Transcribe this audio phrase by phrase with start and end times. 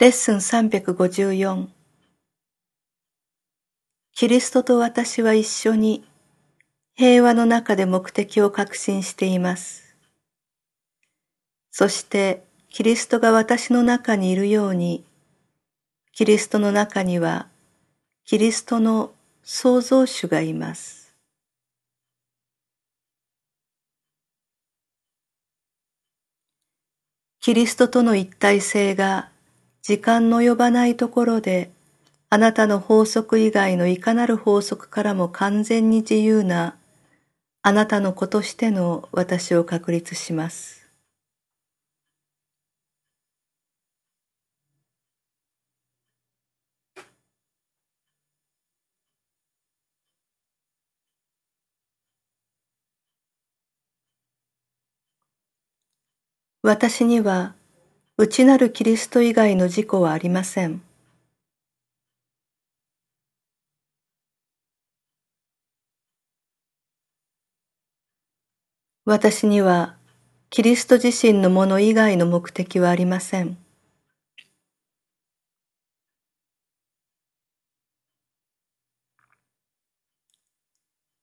[0.00, 1.66] レッスン354
[4.12, 6.04] キリストと私は一緒に
[6.94, 9.96] 平和の中で目的を確信しています。
[11.72, 15.04] そしてキリストが私の中にいるように、
[16.12, 17.48] キリストの中には
[18.24, 19.10] キリストの
[19.42, 21.12] 創造主がいます。
[27.40, 29.30] キリストとの一体性が
[29.82, 31.72] 時間の及ばないところで
[32.30, 36.76] あなたの法則以外のいかなる法則からも完全に自由な
[37.62, 40.86] あなたの子としての私を確立します。
[56.62, 57.54] 私には
[58.18, 60.82] 内なるキリスト以外の自己はありません。
[69.04, 69.96] 私には
[70.50, 73.56] キリスト自身のもの以外の目的はありません。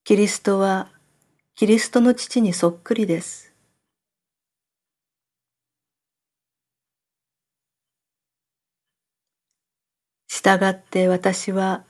[0.03, 0.91] キリストは
[1.55, 3.54] キリストの父にそっくりです。
[10.45, 11.83] 従って私は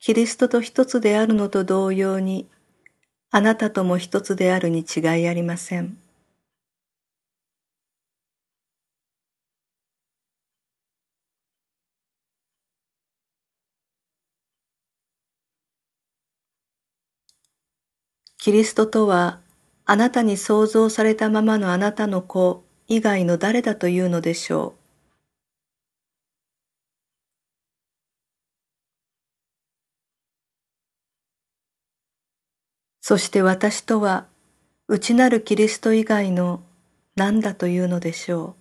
[0.00, 2.48] キリストと一つであるのと同様に
[3.30, 5.96] あなたとも一つであるに違いありません。
[18.38, 19.38] キリストとは
[19.84, 24.79] あなたに創造されたままのあなたの子以外の誰だというのでしょう。
[33.00, 34.26] そして私とは
[34.88, 36.62] 内なるキリスト以外の
[37.16, 38.59] 何だというのでしょう。